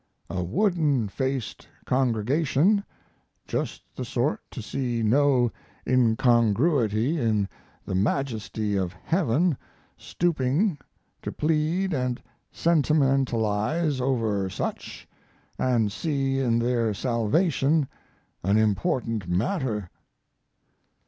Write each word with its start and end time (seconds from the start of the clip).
A 0.31 0.41
wooden 0.43 1.09
faced 1.09 1.67
congregation; 1.85 2.83
just 3.47 3.83
the 3.95 4.03
sort 4.03 4.39
to 4.49 4.59
see 4.59 5.03
no 5.03 5.51
incongruity 5.85 7.19
in 7.19 7.47
the 7.85 7.93
majesty 7.93 8.75
of 8.75 8.93
Heaven 8.93 9.55
stooping 9.97 10.79
to 11.21 11.31
plead 11.31 11.93
and 11.93 12.19
sentimentalize 12.51 14.01
over 14.01 14.49
such, 14.49 15.07
and 15.59 15.91
see 15.91 16.39
in 16.39 16.57
their 16.57 16.95
salvation 16.95 17.87
an 18.43 18.57
important 18.57 19.27
matter. 19.29 19.91